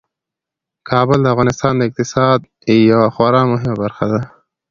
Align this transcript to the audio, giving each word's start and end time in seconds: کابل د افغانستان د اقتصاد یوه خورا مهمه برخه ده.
کابل 0.89 1.19
د 1.23 1.27
افغانستان 1.33 1.73
د 1.75 1.81
اقتصاد 1.89 2.39
یوه 2.91 3.07
خورا 3.15 3.41
مهمه 3.51 3.73
برخه 3.83 4.05
ده. 4.11 4.21